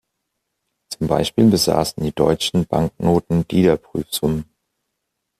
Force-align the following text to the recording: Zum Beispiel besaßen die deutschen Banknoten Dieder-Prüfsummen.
Zum 0.89 1.05
Beispiel 1.09 1.47
besaßen 1.51 2.01
die 2.03 2.11
deutschen 2.11 2.65
Banknoten 2.65 3.47
Dieder-Prüfsummen. 3.47 4.45